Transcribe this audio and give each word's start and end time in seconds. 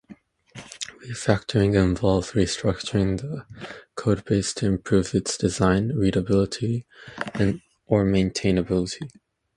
Refactoring 1.07 1.75
involves 1.75 2.31
restructuring 2.31 3.21
the 3.21 3.45
codebase 3.95 4.51
to 4.55 4.65
improve 4.65 5.13
its 5.13 5.37
design, 5.37 5.89
readability, 5.89 6.87
or 7.85 8.03
maintainability. 8.03 9.11